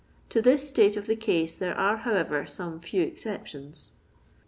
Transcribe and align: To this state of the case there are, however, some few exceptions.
To 0.29 0.41
this 0.41 0.67
state 0.67 0.97
of 0.97 1.05
the 1.05 1.15
case 1.15 1.53
there 1.55 1.77
are, 1.77 1.97
however, 1.97 2.47
some 2.47 2.79
few 2.79 3.03
exceptions. 3.03 3.91